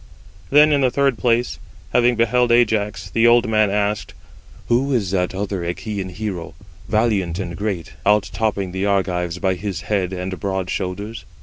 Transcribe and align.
Then 0.49 0.71
in 0.71 0.81
the 0.81 0.89
third 0.89 1.19
place, 1.19 1.59
having 1.93 2.15
beheld 2.15 2.51
Ajax, 2.51 3.07
the 3.07 3.27
old 3.27 3.47
man 3.47 3.69
asked: 3.69 4.15
"Who 4.67 4.91
is 4.93 5.11
that 5.11 5.35
other 5.35 5.59
Achæan 5.61 6.09
hero, 6.09 6.55
valiant 6.89 7.37
and 7.37 7.55
great, 7.55 7.93
out 8.03 8.31
topping 8.33 8.71
the 8.71 8.87
Argives 8.87 9.37
by 9.37 9.53
his 9.53 9.81
head 9.81 10.11
and 10.11 10.39
broad 10.39 10.71
shoulders?" 10.71 11.23